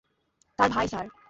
তার 0.59 0.69
ভাই, 0.69 0.87
স্যার। 0.87 1.05